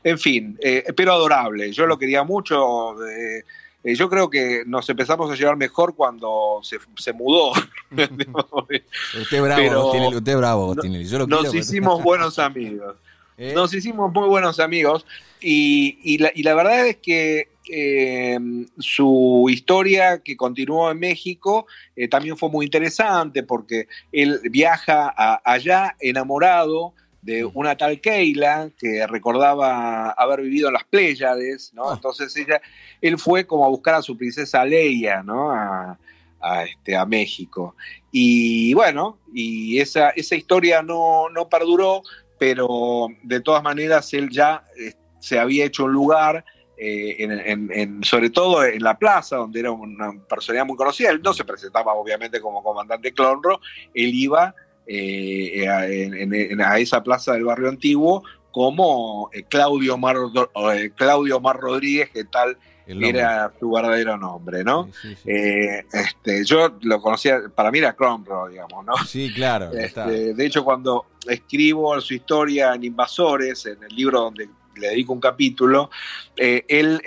en 0.02 0.18
fin, 0.18 0.59
eh, 0.61 0.85
pero 0.97 1.12
adorable. 1.12 1.73
Yo 1.73 1.87
lo 1.87 1.99
quería 1.99 2.23
mucho. 2.25 2.95
Eh, 3.04 3.45
yo 3.94 4.08
creo 4.08 4.28
que 4.28 4.64
nos 4.66 4.88
empezamos 4.88 5.30
a 5.30 5.34
llevar 5.34 5.56
mejor 5.56 5.94
cuando 5.94 6.60
se, 6.62 7.12
mudó. 7.12 7.52
usted 9.20 9.42
bravo, 9.42 10.10
usted 10.10 10.36
bravo, 10.36 10.74
Nos 11.28 11.54
hicimos 11.54 12.02
buenos 12.02 12.38
amigos. 12.38 12.96
Nos 13.38 13.74
hicimos 13.74 14.12
muy 14.12 14.28
buenos 14.28 14.60
amigos. 14.60 15.04
Y, 15.40 16.18
la, 16.18 16.54
verdad 16.54 16.86
es 16.86 16.96
que 16.96 17.48
su 18.78 19.46
historia 19.50 20.20
que 20.20 20.36
continuó 20.36 20.90
en 20.90 20.98
México 20.98 21.66
también 22.10 22.36
fue 22.36 22.48
muy 22.48 22.64
interesante 22.64 23.42
porque 23.42 23.88
él 24.10 24.40
viaja 24.50 25.12
allá 25.44 25.94
enamorado 26.00 26.94
de 27.26 27.45
una 27.45 27.76
tal 27.76 28.00
Keila 28.00 28.71
que 28.78 29.04
recordaba 29.09 30.12
haber 30.12 30.42
vivido 30.42 30.68
en 30.68 30.75
las 30.75 30.85
Pléyades, 30.85 31.73
¿no? 31.75 31.90
Ah. 31.90 31.95
Entonces 31.95 32.35
ella, 32.37 32.62
él 33.00 33.18
fue 33.18 33.45
como 33.45 33.66
a 33.66 33.68
buscar 33.68 33.97
a 33.97 34.02
su 34.02 34.16
princesa 34.16 34.64
Leia, 34.64 35.25
¿no? 35.25 35.50
A, 35.50 35.99
este, 36.64 36.97
a 36.97 37.04
México. 37.04 37.75
Y 38.12 38.73
bueno, 38.75 39.18
y 39.35 39.80
esa, 39.80 40.11
esa 40.11 40.37
historia 40.37 40.80
no, 40.80 41.28
no 41.30 41.49
perduró, 41.49 42.02
pero 42.38 43.09
de 43.25 43.40
todas 43.40 43.64
maneras 43.64 44.14
él 44.14 44.30
ya 44.30 44.62
eh, 44.78 44.92
se 45.18 45.40
había 45.40 45.64
hecho 45.64 45.87
un 45.87 45.92
lugar, 45.92 46.45
eh, 46.78 47.16
en, 47.18 48.04
sobre 48.04 48.30
todo 48.30 48.64
en 48.64 48.85
la 48.85 48.97
plaza, 48.97 49.38
donde 49.38 49.59
era 49.59 49.73
una 49.73 50.12
personalidad 50.28 50.66
muy 50.66 50.76
conocida. 50.76 51.11
Él 51.11 51.21
no 51.21 51.35
se 51.35 51.45
presentaba 51.45 51.92
obviamente 51.95 52.40
como 52.40 52.62
comandante 52.62 53.12
Clonro, 53.12 53.61
él 53.92 54.14
iba 54.14 54.54
eh, 54.86 55.68
a, 55.68 56.78
esa 56.78 57.02
plaza 57.02 57.32
del 57.32 57.44
barrio 57.44 57.68
antiguo 57.68 58.22
como 58.52 59.28
eh, 59.32 59.42
Claudio, 59.42 59.98
Mar, 59.98 60.16
eh, 60.74 60.90
Claudio 60.94 61.40
Mar 61.40 61.56
Rodríguez, 61.58 62.10
que 62.10 62.24
tal 62.24 62.56
era 62.86 63.52
su 63.58 63.72
verdadero 63.72 64.16
nombre, 64.16 64.62
¿no? 64.62 64.88
este, 65.24 66.44
yo 66.44 66.78
lo 66.82 67.00
conocía, 67.00 67.40
para 67.52 67.72
mí 67.72 67.78
era 67.78 67.96
Cromro, 67.96 68.46
digamos, 68.46 68.86
¿no? 68.86 68.96
Sí, 69.04 69.32
claro. 69.34 69.72
Este, 69.72 70.34
de 70.34 70.46
hecho, 70.46 70.62
cuando 70.62 71.06
escribo 71.28 72.00
su 72.00 72.14
historia 72.14 72.74
en 72.74 72.84
Invasores, 72.84 73.66
en 73.66 73.82
el 73.82 73.92
libro 73.92 74.20
donde 74.20 74.48
le 74.76 74.88
dedico 74.90 75.12
un 75.12 75.20
capítulo, 75.20 75.90
él 76.36 77.02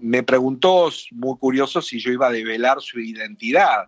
me 0.00 0.22
preguntó, 0.22 0.90
muy 1.10 1.36
curioso, 1.36 1.82
si 1.82 2.00
yo 2.00 2.10
iba 2.10 2.28
a 2.28 2.32
develar 2.32 2.80
su 2.80 2.98
identidad. 2.98 3.86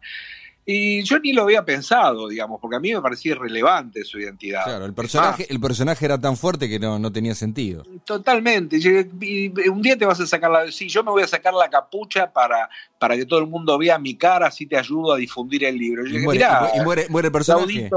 Y 0.66 1.02
yo 1.02 1.18
ni 1.18 1.32
lo 1.32 1.42
había 1.42 1.64
pensado, 1.64 2.28
digamos, 2.28 2.60
porque 2.60 2.76
a 2.76 2.80
mí 2.80 2.92
me 2.92 3.00
parecía 3.00 3.32
irrelevante 3.32 4.04
su 4.04 4.20
identidad. 4.20 4.64
Claro, 4.64 4.84
el 4.84 4.92
personaje, 4.92 5.46
el 5.48 5.58
personaje 5.58 6.04
era 6.04 6.20
tan 6.20 6.36
fuerte 6.36 6.68
que 6.68 6.78
no, 6.78 7.10
tenía 7.10 7.34
sentido. 7.34 7.82
Totalmente. 8.04 8.76
un 9.68 9.82
día 9.82 9.96
te 9.96 10.04
vas 10.04 10.20
a 10.20 10.26
sacar 10.26 10.50
la. 10.50 10.70
Sí, 10.70 10.88
yo 10.88 11.02
me 11.02 11.10
voy 11.10 11.22
a 11.22 11.26
sacar 11.26 11.54
la 11.54 11.70
capucha 11.70 12.30
para, 12.30 12.68
para 12.98 13.16
que 13.16 13.24
todo 13.24 13.40
el 13.40 13.46
mundo 13.46 13.78
vea 13.78 13.98
mi 13.98 14.14
cara, 14.16 14.48
así 14.48 14.66
te 14.66 14.76
ayudo 14.76 15.14
a 15.14 15.16
difundir 15.16 15.64
el 15.64 15.78
libro. 15.78 16.06
y, 16.06 16.18
muere, 16.18 17.06
el 17.08 17.32
personaje. 17.32 17.90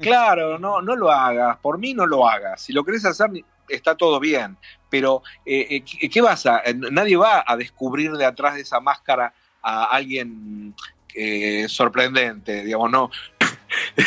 claro, 0.00 0.58
no, 0.58 0.82
no 0.82 0.96
lo 0.96 1.10
hagas. 1.10 1.56
Por 1.58 1.78
mí 1.78 1.94
no 1.94 2.04
lo 2.04 2.28
hagas. 2.28 2.62
Si 2.62 2.72
lo 2.72 2.84
querés 2.84 3.04
hacer, 3.04 3.30
está 3.68 3.96
todo 3.96 4.18
bien. 4.18 4.56
Pero, 4.90 5.22
eh, 5.46 5.82
eh, 6.00 6.10
¿qué 6.10 6.20
vas 6.20 6.46
a.? 6.46 6.62
Nadie 6.74 7.16
va 7.16 7.44
a 7.46 7.56
descubrir 7.56 8.12
de 8.12 8.24
atrás 8.24 8.56
de 8.56 8.62
esa 8.62 8.80
máscara 8.80 9.32
a 9.62 9.84
alguien 9.84 10.74
eh, 11.14 11.66
sorprendente, 11.68 12.64
digamos, 12.64 12.90
no. 12.90 13.10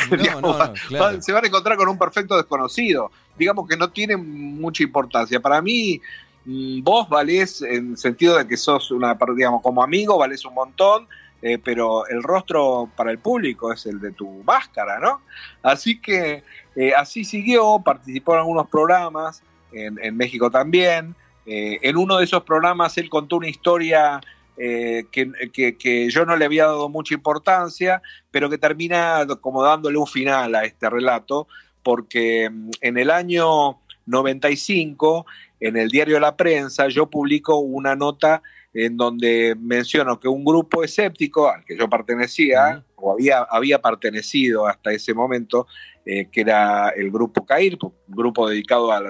se 1.19 1.31
van 1.31 1.43
a 1.43 1.47
encontrar 1.47 1.77
con 1.77 1.89
un 1.89 1.97
perfecto 1.97 2.35
desconocido. 2.37 3.11
Digamos 3.37 3.67
que 3.67 3.77
no 3.77 3.89
tiene 3.91 4.17
mucha 4.17 4.83
importancia. 4.83 5.39
Para 5.39 5.61
mí, 5.61 6.01
mm, 6.45 6.83
vos 6.83 7.09
valés 7.09 7.61
en 7.61 7.97
sentido 7.97 8.37
de 8.37 8.47
que 8.47 8.57
sos 8.57 8.91
una, 8.91 9.17
digamos, 9.35 9.61
como 9.61 9.83
amigo, 9.83 10.17
valés 10.17 10.45
un 10.45 10.53
montón, 10.53 11.07
eh, 11.41 11.57
pero 11.57 12.07
el 12.07 12.21
rostro 12.21 12.89
para 12.95 13.11
el 13.11 13.17
público 13.17 13.73
es 13.73 13.85
el 13.85 13.99
de 13.99 14.11
tu 14.11 14.43
máscara, 14.43 14.99
¿no? 14.99 15.21
Así 15.63 15.99
que 15.99 16.43
eh, 16.75 16.93
así 16.95 17.23
siguió, 17.23 17.81
participó 17.83 18.33
en 18.33 18.39
algunos 18.39 18.67
programas, 18.67 19.41
en, 19.71 19.97
en 20.03 20.17
México 20.17 20.51
también. 20.51 21.15
en 21.45 21.97
uno 21.97 22.17
de 22.17 22.25
esos 22.25 22.43
programas 22.43 22.97
él 22.99 23.09
contó 23.09 23.37
una 23.37 23.49
historia 23.49 24.21
eh, 24.63 25.05
que, 25.11 26.09
yo 26.11 26.23
no 26.23 26.35
le 26.35 26.45
había 26.45 26.65
dado 26.65 26.87
mucha 26.87 27.15
importancia, 27.15 27.99
pero 28.29 28.47
que 28.47 28.59
termina 28.59 29.25
como 29.41 29.63
dándole 29.63 29.97
un 29.97 30.05
final 30.05 30.53
a 30.53 30.65
este 30.65 30.87
relato, 30.87 31.47
porque 31.81 32.47
mm, 32.47 32.69
en 32.81 32.97
el 32.99 33.09
año 33.09 33.79
95, 34.05 35.25
en 35.61 35.77
el 35.77 35.89
diario 35.89 36.19
La 36.19 36.37
Prensa, 36.37 36.89
yo 36.89 37.09
publico 37.09 37.57
una 37.57 37.95
nota 37.95 38.43
en 38.75 38.97
donde 38.97 39.55
menciono 39.59 40.19
que 40.19 40.27
un 40.27 40.45
grupo 40.45 40.83
escéptico 40.83 41.49
al 41.49 41.65
que 41.65 41.75
yo 41.75 41.89
pertenecía, 41.89 42.83
o 42.97 43.13
había, 43.13 43.39
había 43.49 43.81
pertenecido 43.81 44.67
hasta 44.67 44.91
ese 44.91 45.15
momento, 45.15 45.65
eh, 46.05 46.27
que 46.31 46.41
era 46.41 46.89
el 46.89 47.09
grupo 47.09 47.47
CAIR, 47.47 47.79
un 47.81 47.93
grupo 48.07 48.47
dedicado 48.47 48.91
a 48.91 49.01
la 49.01 49.09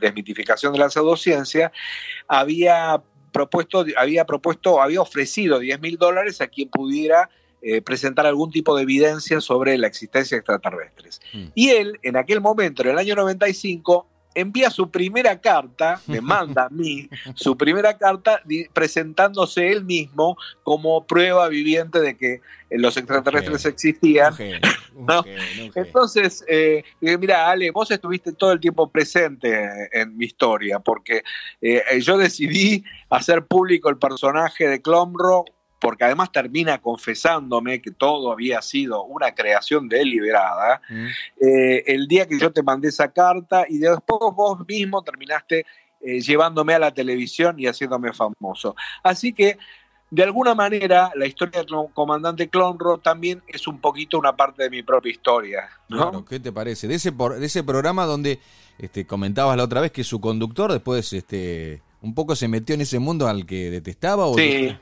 desmitificación 0.00 0.72
de 0.72 0.80
la 0.80 0.90
pseudociencia, 0.90 1.70
había 2.26 3.00
propuesto, 3.30 3.84
había 3.96 4.24
propuesto, 4.24 4.80
había 4.80 5.00
ofrecido 5.00 5.58
10 5.58 5.80
mil 5.80 5.96
dólares 5.96 6.40
a 6.40 6.48
quien 6.48 6.68
pudiera 6.68 7.30
eh, 7.62 7.82
presentar 7.82 8.26
algún 8.26 8.50
tipo 8.50 8.74
de 8.74 8.84
evidencia 8.84 9.40
sobre 9.40 9.76
la 9.76 9.86
existencia 9.86 10.34
de 10.34 10.40
extraterrestres. 10.40 11.20
Mm. 11.32 11.46
Y 11.54 11.70
él, 11.70 11.98
en 12.02 12.16
aquel 12.16 12.40
momento, 12.40 12.82
en 12.82 12.88
el 12.88 12.98
año 12.98 13.14
95, 13.16 14.06
envía 14.34 14.70
su 14.70 14.90
primera 14.90 15.40
carta, 15.40 16.00
me 16.06 16.20
manda 16.20 16.66
a 16.66 16.68
mí 16.68 17.08
su 17.34 17.56
primera 17.56 17.96
carta 17.96 18.42
presentándose 18.72 19.70
él 19.70 19.84
mismo 19.84 20.36
como 20.62 21.06
prueba 21.06 21.48
viviente 21.48 22.00
de 22.00 22.16
que 22.16 22.40
los 22.70 22.96
extraterrestres 22.96 23.64
existían. 23.66 24.34
Entonces, 25.74 26.44
eh, 26.48 26.84
mira, 27.00 27.50
Ale, 27.50 27.70
vos 27.70 27.90
estuviste 27.90 28.32
todo 28.32 28.52
el 28.52 28.60
tiempo 28.60 28.90
presente 28.90 29.88
en 29.92 30.16
mi 30.16 30.26
historia, 30.26 30.78
porque 30.78 31.22
eh, 31.60 31.82
yo 32.00 32.18
decidí 32.18 32.84
hacer 33.08 33.46
público 33.46 33.88
el 33.88 33.96
personaje 33.96 34.68
de 34.68 34.80
Clomro 34.80 35.44
porque 35.80 36.04
además 36.04 36.30
termina 36.30 36.78
confesándome 36.78 37.80
que 37.80 37.90
todo 37.90 38.32
había 38.32 38.60
sido 38.62 39.02
una 39.04 39.34
creación 39.34 39.88
deliberada, 39.88 40.82
mm. 40.88 41.06
eh, 41.40 41.84
el 41.86 42.06
día 42.06 42.28
que 42.28 42.38
yo 42.38 42.52
te 42.52 42.62
mandé 42.62 42.88
esa 42.88 43.10
carta 43.12 43.64
y 43.68 43.78
después 43.78 44.20
vos 44.34 44.58
mismo 44.68 45.02
terminaste 45.02 45.64
eh, 46.02 46.20
llevándome 46.20 46.74
a 46.74 46.78
la 46.78 46.92
televisión 46.92 47.58
y 47.58 47.66
haciéndome 47.66 48.12
famoso. 48.12 48.74
Así 49.02 49.32
que, 49.32 49.58
de 50.10 50.22
alguna 50.22 50.54
manera, 50.54 51.12
la 51.14 51.26
historia 51.26 51.62
del 51.62 51.92
comandante 51.92 52.48
Clonro 52.48 52.98
también 52.98 53.42
es 53.46 53.66
un 53.68 53.80
poquito 53.80 54.18
una 54.18 54.34
parte 54.34 54.64
de 54.64 54.70
mi 54.70 54.82
propia 54.82 55.12
historia. 55.12 55.68
Claro, 55.88 56.24
¿qué 56.24 56.40
te 56.40 56.52
parece? 56.52 56.88
De 56.88 56.94
ese, 56.94 57.10
de 57.10 57.46
ese 57.46 57.62
programa 57.62 58.06
donde 58.06 58.38
este, 58.78 59.06
comentabas 59.06 59.56
la 59.56 59.64
otra 59.64 59.82
vez 59.82 59.92
que 59.92 60.02
su 60.02 60.20
conductor 60.20 60.72
después 60.72 61.12
este, 61.12 61.82
un 62.00 62.14
poco 62.14 62.34
se 62.34 62.48
metió 62.48 62.74
en 62.74 62.80
ese 62.80 62.98
mundo 62.98 63.28
al 63.28 63.46
que 63.46 63.70
detestaba. 63.70 64.26
¿o 64.26 64.34
sí. 64.34 64.74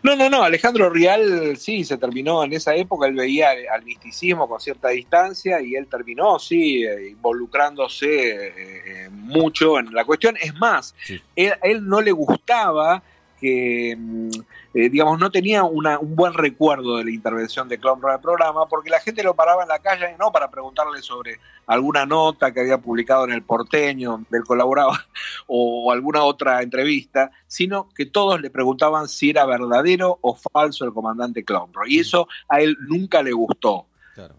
No, 0.00 0.14
no, 0.14 0.30
no, 0.30 0.44
Alejandro 0.44 0.90
Rial 0.90 1.56
sí, 1.56 1.84
se 1.84 1.98
terminó 1.98 2.44
en 2.44 2.52
esa 2.52 2.74
época, 2.74 3.08
él 3.08 3.14
veía 3.14 3.48
al 3.72 3.84
misticismo 3.84 4.48
con 4.48 4.60
cierta 4.60 4.90
distancia 4.90 5.60
y 5.60 5.74
él 5.74 5.88
terminó, 5.88 6.38
sí, 6.38 6.84
eh, 6.84 7.08
involucrándose 7.10 8.06
eh, 8.06 8.52
eh, 8.56 9.08
mucho 9.10 9.78
en 9.78 9.92
la 9.92 10.04
cuestión. 10.04 10.36
Es 10.40 10.54
más, 10.54 10.94
él, 11.34 11.52
él, 11.62 11.88
no 11.88 12.00
le 12.00 12.12
gustaba 12.12 13.02
que, 13.40 13.96
mm, 13.98 14.30
eh, 14.74 14.88
digamos, 14.88 15.18
no 15.18 15.30
tenía 15.30 15.64
un 15.64 16.14
buen 16.14 16.34
recuerdo 16.34 16.96
de 16.96 17.04
la 17.04 17.10
intervención 17.10 17.68
de 17.68 17.78
Clon 17.78 18.00
en 18.02 18.10
el 18.10 18.20
programa, 18.20 18.66
porque 18.68 18.90
la 18.90 19.00
gente 19.00 19.22
lo 19.22 19.34
paraba 19.34 19.62
en 19.62 19.68
la 19.68 19.78
calle, 19.78 20.16
no 20.18 20.30
para 20.32 20.50
preguntarle 20.50 21.02
sobre 21.02 21.38
alguna 21.66 22.06
nota 22.06 22.52
que 22.52 22.60
había 22.60 22.78
publicado 22.78 23.24
en 23.24 23.32
el 23.32 23.42
porteño, 23.42 24.24
del 24.30 24.44
colaboraba, 24.44 25.06
o 25.46 25.92
alguna 25.92 26.24
otra 26.24 26.62
entrevista, 26.62 27.30
sino 27.46 27.88
que 27.94 28.06
todos 28.06 28.40
le 28.40 28.50
preguntaban 28.50 29.08
si 29.08 29.30
era 29.30 29.46
verdadero 29.46 30.18
o 30.22 30.36
falso 30.36 30.84
el 30.84 30.92
comandante 30.92 31.44
Clonro. 31.44 31.86
Y 31.86 32.00
eso 32.00 32.28
a 32.48 32.60
él 32.60 32.76
nunca 32.88 33.22
le 33.22 33.32
gustó. 33.32 33.86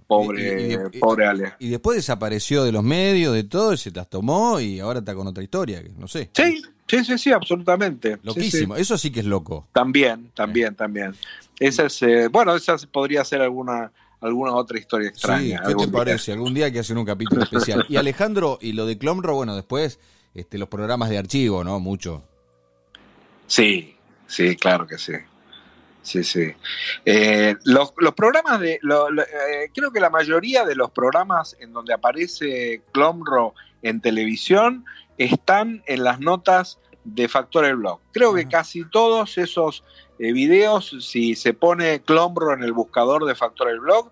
Pobre, 0.07 0.89
pobre 0.99 1.25
Ale. 1.25 1.53
Y 1.59 1.69
después 1.69 1.95
desapareció 1.95 2.65
de 2.65 2.73
los 2.73 2.83
medios, 2.83 3.33
de 3.33 3.45
todo, 3.45 3.77
se 3.77 3.91
las 3.91 4.09
tomó 4.09 4.59
y 4.59 4.79
ahora 4.81 4.99
está 4.99 5.15
con 5.15 5.25
otra 5.27 5.41
historia, 5.41 5.81
no 5.97 6.07
sé. 6.07 6.29
Sí, 6.33 6.61
sí, 6.89 7.05
sí, 7.05 7.17
sí, 7.17 7.31
absolutamente. 7.31 8.17
Loquísimo, 8.23 8.75
eso 8.75 8.97
sí 8.97 9.11
que 9.11 9.21
es 9.21 9.25
loco. 9.25 9.67
También, 9.71 10.31
también, 10.33 10.75
también. 10.75 11.15
Esa 11.59 11.85
es, 11.85 12.01
eh, 12.01 12.27
bueno, 12.27 12.55
esa 12.55 12.75
podría 12.91 13.23
ser 13.23 13.41
alguna 13.41 13.91
alguna 14.21 14.53
otra 14.53 14.77
historia 14.77 15.09
extraña. 15.09 15.61
Sí, 15.65 15.73
¿qué 15.73 15.85
te 15.85 15.91
parece? 15.91 16.33
Algún 16.33 16.53
día 16.53 16.65
hay 16.65 16.73
que 16.73 16.79
hacer 16.79 16.97
un 16.97 17.05
capítulo 17.05 17.43
especial. 17.43 17.85
Y 17.87 17.95
Alejandro, 17.95 18.57
y 18.61 18.73
lo 18.73 18.85
de 18.85 18.97
Clomro, 18.97 19.35
bueno, 19.35 19.55
después 19.55 19.99
este, 20.33 20.57
los 20.57 20.69
programas 20.69 21.09
de 21.09 21.17
archivo, 21.17 21.63
¿no? 21.63 21.79
Mucho. 21.79 22.23
Sí, 23.47 23.95
sí, 24.27 24.55
claro 24.55 24.85
que 24.85 24.97
sí. 24.97 25.13
Sí, 26.01 26.23
sí. 26.23 26.53
Eh, 27.05 27.55
los, 27.65 27.91
programas 28.15 28.59
de. 28.59 28.73
Eh, 28.75 28.79
creo 29.73 29.91
que 29.91 29.99
la 29.99 30.09
mayoría 30.09 30.65
de 30.65 30.75
los 30.75 30.91
programas 30.91 31.55
en 31.59 31.73
donde 31.73 31.93
aparece 31.93 32.81
Clomro 32.91 33.53
en 33.81 34.01
televisión 34.01 34.85
están 35.19 35.83
en 35.85 36.03
las 36.03 36.19
notas 36.19 36.79
de 37.03 37.27
Factor 37.27 37.65
el 37.65 37.75
Blog. 37.75 37.99
Creo 38.11 38.33
que 38.33 38.47
casi 38.47 38.85
todos 38.89 39.37
esos 39.37 39.83
eh, 40.17 40.33
videos, 40.33 40.95
si 41.01 41.35
se 41.35 41.53
pone 41.53 42.01
Clomro 42.01 42.53
en 42.53 42.63
el 42.63 42.73
buscador 42.73 43.25
de 43.25 43.35
Factor 43.35 43.69
el 43.69 43.79
Blog, 43.79 44.11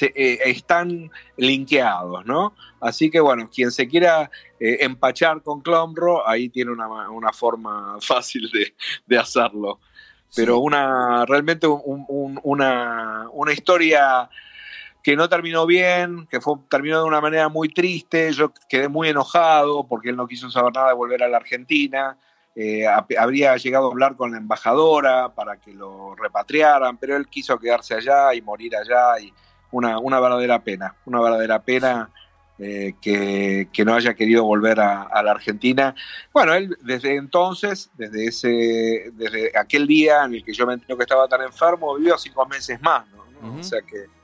eh, 0.00 0.38
están 0.46 1.10
linkeados, 1.36 2.24
¿no? 2.24 2.54
Así 2.80 3.10
que 3.10 3.20
bueno, 3.20 3.50
quien 3.52 3.70
se 3.70 3.86
quiera 3.86 4.30
eh, 4.58 4.78
empachar 4.80 5.42
con 5.42 5.60
Clomro, 5.60 6.26
ahí 6.26 6.48
tiene 6.48 6.72
una, 6.72 7.32
forma 7.32 7.96
fácil 8.00 8.50
de, 9.06 9.18
hacerlo. 9.18 9.80
Pero 10.34 10.58
una 10.58 11.24
realmente 11.26 11.66
una, 11.66 13.26
una 13.32 13.52
historia 13.52 14.28
que 15.06 15.14
no 15.14 15.28
terminó 15.28 15.66
bien, 15.66 16.26
que 16.26 16.40
fue, 16.40 16.56
terminó 16.68 16.98
de 16.98 17.04
una 17.04 17.20
manera 17.20 17.48
muy 17.48 17.68
triste, 17.68 18.32
yo 18.32 18.52
quedé 18.68 18.88
muy 18.88 19.08
enojado 19.08 19.86
porque 19.86 20.10
él 20.10 20.16
no 20.16 20.26
quiso 20.26 20.50
saber 20.50 20.72
nada 20.74 20.88
de 20.88 20.94
volver 20.94 21.22
a 21.22 21.28
la 21.28 21.36
Argentina, 21.36 22.18
eh, 22.56 22.84
habría 23.16 23.56
llegado 23.56 23.86
a 23.86 23.90
hablar 23.92 24.16
con 24.16 24.32
la 24.32 24.38
embajadora 24.38 25.28
para 25.28 25.58
que 25.58 25.72
lo 25.72 26.16
repatriaran, 26.16 26.96
pero 26.96 27.16
él 27.16 27.28
quiso 27.28 27.56
quedarse 27.56 27.94
allá 27.94 28.34
y 28.34 28.42
morir 28.42 28.74
allá 28.74 29.20
y 29.20 29.32
una, 29.70 30.00
una 30.00 30.18
verdadera 30.18 30.64
pena, 30.64 30.96
una 31.04 31.20
verdadera 31.20 31.62
pena 31.62 32.10
eh, 32.58 32.94
que, 33.00 33.84
no 33.84 33.94
haya 33.94 34.12
querido 34.14 34.42
volver 34.42 34.80
a, 34.80 35.22
la 35.22 35.30
Argentina. 35.30 35.94
Bueno, 36.32 36.52
él 36.52 36.76
desde 36.82 37.14
entonces, 37.14 37.92
desde 37.94 38.26
ese, 38.26 39.12
desde 39.12 39.56
aquel 39.56 39.86
día 39.86 40.24
en 40.24 40.34
el 40.34 40.44
que 40.44 40.52
yo 40.52 40.66
me 40.66 40.74
enteré 40.74 40.96
que 40.96 41.04
estaba 41.04 41.28
tan 41.28 41.42
enfermo, 41.42 41.94
vivió 41.94 42.18
cinco 42.18 42.44
meses 42.46 42.82
más, 42.82 43.04
O 43.40 43.62
sea 43.62 43.80
que 43.82 44.15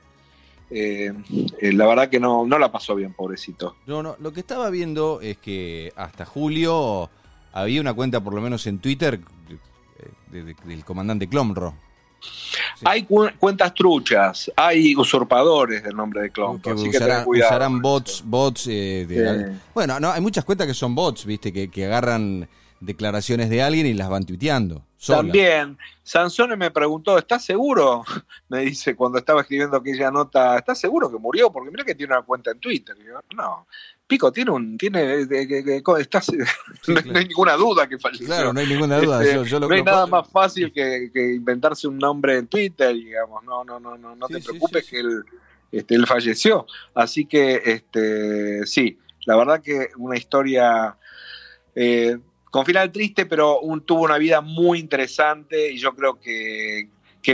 eh, 0.69 1.13
eh, 1.59 1.73
la 1.73 1.85
verdad 1.85 2.09
que 2.09 2.19
no, 2.19 2.45
no 2.45 2.57
la 2.57 2.71
pasó 2.71 2.95
bien, 2.95 3.13
pobrecito. 3.13 3.75
No, 3.85 4.01
no, 4.03 4.15
lo 4.19 4.33
que 4.33 4.39
estaba 4.39 4.69
viendo 4.69 5.21
es 5.21 5.37
que 5.37 5.91
hasta 5.95 6.25
julio 6.25 7.09
había 7.51 7.81
una 7.81 7.93
cuenta, 7.93 8.21
por 8.21 8.33
lo 8.33 8.41
menos 8.41 8.65
en 8.67 8.79
Twitter, 8.79 9.19
del 10.31 10.83
comandante 10.83 11.27
Clomro. 11.27 11.75
Hay 12.85 13.05
cuentas 13.05 13.73
truchas, 13.73 14.51
hay 14.55 14.95
usurpadores 14.95 15.83
del 15.83 15.95
nombre 15.95 16.21
de 16.21 16.29
Clomro. 16.31 16.61
Que, 16.61 16.73
usarán 16.73 17.81
bots, 17.81 18.23
bots 18.25 18.67
eh, 18.69 19.57
Bueno, 19.73 19.99
no, 19.99 20.11
hay 20.11 20.21
muchas 20.21 20.43
cuentas 20.45 20.67
que 20.67 20.73
son 20.73 20.95
bots, 20.95 21.25
viste, 21.25 21.51
que, 21.51 21.69
que 21.69 21.85
agarran 21.85 22.47
declaraciones 22.85 23.49
de 23.49 23.61
alguien 23.61 23.85
y 23.85 23.93
las 23.93 24.09
van 24.09 24.25
tuiteando. 24.25 24.85
También, 25.05 25.77
Sansone 26.03 26.55
me 26.55 26.71
preguntó, 26.71 27.17
¿estás 27.17 27.43
seguro? 27.43 28.03
Me 28.49 28.61
dice 28.61 28.95
cuando 28.95 29.17
estaba 29.17 29.41
escribiendo 29.41 29.75
aquella 29.75 30.11
nota, 30.11 30.57
¿estás 30.57 30.79
seguro 30.79 31.11
que 31.11 31.17
murió? 31.17 31.51
Porque 31.51 31.71
mira 31.71 31.83
que 31.83 31.95
tiene 31.95 32.13
una 32.13 32.21
cuenta 32.21 32.51
en 32.51 32.59
Twitter. 32.59 32.95
no, 33.35 33.67
Pico 34.07 34.31
tiene 34.31 34.51
un, 34.51 34.77
tiene, 34.77 35.25
estás, 35.99 36.31
no, 36.87 37.19
hay 37.19 37.27
ninguna 37.27 37.53
duda 37.53 37.87
que 37.87 37.97
falleció. 37.97 38.27
Claro, 38.27 38.53
no 38.53 38.59
hay 38.59 38.67
ninguna 38.67 38.99
duda. 38.99 39.23
Este, 39.23 39.59
no 39.59 39.73
hay 39.73 39.83
nada 39.83 40.07
más 40.07 40.29
fácil 40.29 40.71
que, 40.71 41.09
inventarse 41.35 41.87
un 41.87 41.97
nombre 41.97 42.37
en 42.37 42.47
Twitter, 42.47 42.93
digamos. 42.93 43.43
No, 43.43 43.63
no, 43.63 43.79
no, 43.79 43.97
no, 43.97 44.15
no 44.15 44.27
te 44.27 44.39
preocupes 44.39 44.87
que 44.89 44.99
él, 44.99 45.23
este, 45.71 45.95
él 45.95 46.05
falleció. 46.05 46.65
Así 46.93 47.25
que, 47.25 47.61
este, 47.65 48.65
sí, 48.65 48.99
la 49.25 49.35
verdad 49.35 49.61
que 49.61 49.89
una 49.97 50.17
historia 50.17 50.95
eh, 51.75 52.17
con 52.53 52.67
final 52.67 52.91
triste, 52.91 53.25
pero 53.25 53.59
tuvo 53.83 54.03
una 54.03 54.19
vida 54.19 54.39
muy 54.39 54.77
interesante 54.77 55.71
y 55.71 55.79
yo 55.79 55.95
creo 55.95 56.19
que, 56.19 56.87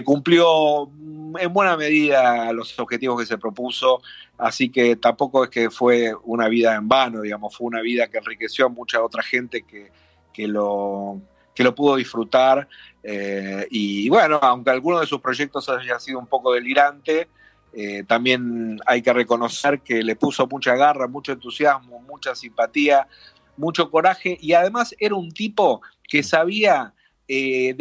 cumplió 0.05 0.89
en 1.37 1.51
buena 1.51 1.75
medida 1.75 2.53
los 2.53 2.79
objetivos 2.79 3.19
que 3.19 3.25
se 3.25 3.37
propuso, 3.37 4.01
así 4.37 4.69
que 4.69 4.95
tampoco 4.95 5.43
es 5.43 5.49
que 5.49 5.69
fue 5.69 6.13
una 6.23 6.47
vida 6.47 6.73
en 6.73 6.87
vano, 6.87 7.19
digamos, 7.19 7.53
fue 7.53 7.67
una 7.67 7.81
vida 7.81 8.07
que 8.07 8.19
enriqueció 8.19 8.67
a 8.67 8.69
mucha 8.69 9.03
otra 9.03 9.21
gente 9.21 9.63
que, 9.63 9.91
que 10.31 10.47
lo, 10.47 11.19
que 11.53 11.65
lo 11.65 11.75
pudo 11.75 11.97
disfrutar. 11.97 12.69
Eh, 13.03 13.67
y 13.71 14.07
bueno, 14.07 14.39
aunque 14.41 14.69
alguno 14.69 15.01
de 15.01 15.05
sus 15.05 15.19
proyectos 15.19 15.67
haya 15.67 15.99
sido 15.99 16.17
un 16.17 16.27
poco 16.27 16.53
delirante, 16.53 17.27
eh, 17.73 18.03
también 18.07 18.79
hay 18.85 19.01
que 19.01 19.11
reconocer 19.11 19.81
que 19.81 20.01
le 20.01 20.15
puso 20.15 20.47
mucha 20.47 20.77
garra, 20.77 21.07
mucho 21.07 21.33
entusiasmo, 21.33 21.99
mucha 21.99 22.35
simpatía 22.35 23.05
mucho 23.59 23.91
coraje 23.91 24.37
y 24.39 24.53
además 24.53 24.95
era 24.99 25.15
un 25.15 25.31
tipo 25.31 25.81
que 26.07 26.23
sabía 26.23 26.93
eh, 27.27 27.75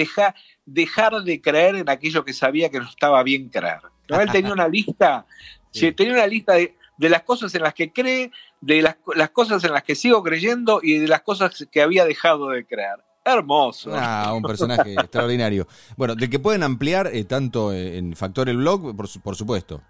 dejar 0.67 1.23
de 1.23 1.41
creer 1.41 1.77
en 1.77 1.89
aquello 1.89 2.25
que 2.25 2.33
sabía 2.33 2.69
que 2.69 2.81
no 2.81 2.89
estaba 2.89 3.23
bien 3.23 3.49
creer. 3.49 3.81
Él 4.09 4.31
tenía 4.31 4.53
una 4.53 4.69
lista, 4.69 5.25
tenía 5.97 6.13
una 6.13 6.27
lista 6.27 6.55
de, 6.55 6.75
las 6.99 7.23
cosas 7.23 7.55
en 7.55 7.63
las 7.63 7.75
que 7.75 7.93
cree, 7.93 8.33
de 8.61 8.83
las, 8.83 8.97
cosas 9.31 9.63
en 9.65 9.73
las 9.73 9.85
que 9.85 9.95
sigo 9.95 10.23
creyendo 10.23 10.81
y 10.83 10.99
de 10.99 11.07
las 11.07 11.23
cosas 11.23 11.67
que 11.71 11.81
había 11.81 12.05
dejado 12.05 12.51
de 12.51 12.67
creer. 12.67 12.97
Hermoso. 13.25 13.91
Ah, 13.95 14.33
un 14.35 14.43
personaje 14.43 14.95
extraordinario. 14.99 15.69
Bueno, 15.97 16.17
de 16.17 16.29
que 16.29 16.39
pueden 16.39 16.63
ampliar 16.63 17.09
eh, 17.13 17.25
tanto 17.25 17.73
en 17.73 18.17
Factor 18.17 18.49
el 18.49 18.57
Blog, 18.57 18.97
por 18.97 19.37
supuesto. 19.37 19.83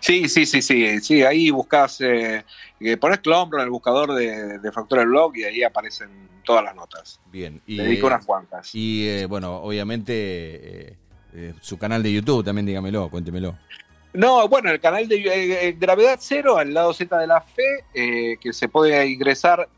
Sí, 0.00 0.28
sí, 0.28 0.46
sí, 0.46 0.62
sí, 0.62 1.00
sí, 1.00 1.22
ahí 1.22 1.50
buscas, 1.50 2.00
eh, 2.00 2.44
eh 2.80 2.96
pones 2.96 3.20
Clombro 3.20 3.58
en 3.58 3.64
el 3.64 3.70
buscador 3.70 4.14
de, 4.14 4.58
de 4.58 4.72
Factor 4.72 5.06
Blog 5.06 5.36
y 5.36 5.44
ahí 5.44 5.62
aparecen 5.62 6.28
todas 6.44 6.64
las 6.64 6.74
notas. 6.74 7.20
Bien. 7.30 7.60
Y, 7.66 7.76
dedico 7.78 8.06
unas 8.06 8.24
cuantas. 8.24 8.74
Y 8.74 9.08
eh, 9.08 9.26
bueno, 9.26 9.56
obviamente 9.56 10.96
eh, 11.34 11.54
su 11.60 11.78
canal 11.78 12.02
de 12.02 12.12
YouTube 12.12 12.44
también 12.44 12.66
dígamelo, 12.66 13.08
cuéntemelo. 13.08 13.56
No, 14.14 14.46
bueno, 14.46 14.70
el 14.70 14.78
canal 14.78 15.08
de 15.08 15.74
Gravedad 15.80 16.18
Cero, 16.20 16.58
al 16.58 16.74
lado 16.74 16.92
Z 16.92 17.16
de 17.18 17.26
la 17.26 17.40
Fe, 17.40 18.36
que 18.38 18.52
se 18.52 18.68
puede 18.68 19.08
ingresar 19.08 19.70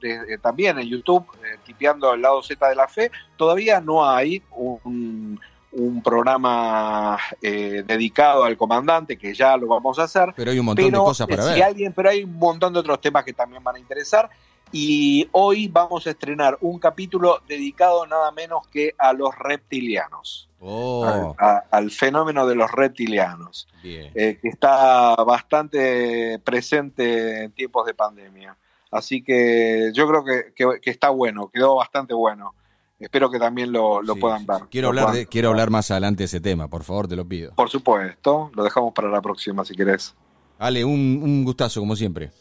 también 0.43 0.77
en 0.81 0.89
YouTube, 0.89 1.25
tipeando 1.65 2.11
al 2.11 2.21
lado 2.21 2.43
Z 2.43 2.69
de 2.69 2.75
la 2.75 2.89
Fe, 2.89 3.13
todavía 3.37 3.81
no 3.81 4.05
hay 4.05 4.43
un 4.51 5.39
un 5.75 6.03
programa 6.03 7.19
eh, 7.43 7.83
dedicado 7.87 8.45
al 8.45 8.57
comandante, 8.57 9.17
que 9.17 9.35
ya 9.35 9.57
lo 9.57 9.67
vamos 9.67 9.99
a 9.99 10.05
hacer. 10.05 10.33
Pero 10.37 10.51
hay 10.51 10.59
un 10.59 10.67
montón 10.67 10.91
de 10.91 10.99
cosas 10.99 11.27
para 11.27 11.45
ver. 11.45 11.63
Alguien, 11.63 11.93
pero 11.93 12.11
hay 12.11 12.25
un 12.25 12.39
montón 12.39 12.73
de 12.73 12.81
otros 12.81 13.01
temas 13.01 13.25
que 13.25 13.33
también 13.33 13.63
van 13.63 13.77
a 13.77 13.79
interesar. 13.79 14.31
Y 14.73 15.29
hoy 15.33 15.69
vamos 15.69 16.07
a 16.07 16.11
estrenar 16.11 16.59
un 16.61 16.79
capítulo 16.79 17.41
dedicado 17.47 18.07
nada 18.07 18.33
menos 18.33 18.67
que 18.69 18.95
a 18.99 19.13
los 19.13 19.37
reptilianos. 19.39 20.49
Oh. 20.61 21.35
Al, 21.71 21.91
fenómeno 21.91 22.47
de 22.47 22.55
los 22.55 22.71
reptilianos. 22.73 23.69
Eh, 23.85 24.39
que 24.41 24.49
está 24.49 25.15
bastante 25.17 26.39
presente 26.39 27.45
en 27.45 27.53
tiempos 27.53 27.87
de 27.87 27.95
pandemia. 27.95 28.57
Así 28.91 29.23
que 29.23 29.91
yo 29.93 30.09
creo 30.09 30.25
que, 30.25 30.81
que 30.81 30.91
está 30.91 31.11
bueno, 31.11 31.49
quedó 31.49 31.77
bastante 31.77 32.15
bueno 32.15 32.55
espero 32.99 33.31
que 33.31 33.39
también 33.39 33.73
lo, 33.73 34.01
puedan 34.21 34.47
ver. 34.47 34.63
Quiero, 34.71 34.89
hablar, 34.89 35.13
de, 35.13 35.27
quiero 35.27 35.51
hablar 35.51 35.71
más 35.71 35.91
adelante 35.91 36.23
de 36.23 36.27
ese 36.27 36.41
tema, 36.41 36.69
por 36.69 36.85
favor, 36.85 37.09
te 37.09 37.17
lo 37.17 37.27
pido. 37.27 37.53
Por 37.55 37.71
supuesto, 37.71 38.51
lo 38.55 38.65
dejamos 38.65 38.93
para 38.93 39.09
la 39.09 39.21
próxima 39.21 39.65
si 39.65 39.75
querés. 39.75 40.15
Ale, 40.59 40.85
un, 40.85 41.45
gustazo 41.45 41.81
como 41.81 41.97
siempre. 41.97 42.33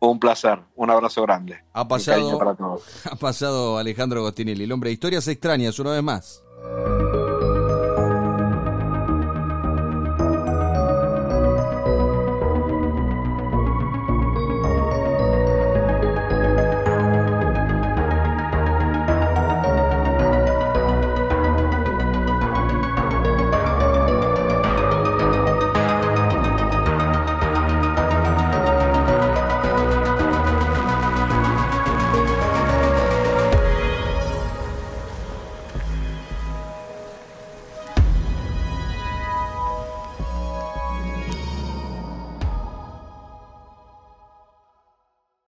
Un 0.00 0.18
placer, 0.18 0.58
un 0.76 0.90
abrazo 0.90 1.22
grande. 1.22 1.62
Ha 1.74 1.86
pasado, 1.86 2.40
ha 3.10 3.16
pasado 3.16 3.78
Alejandro 3.78 4.22
Gostinelli, 4.22 4.64
el 4.64 4.72
hombre 4.72 4.88
de 4.88 4.94
historias 4.94 5.28
extrañas, 5.28 5.78
una 5.78 5.92
vez 5.92 6.02
más. 6.02 6.42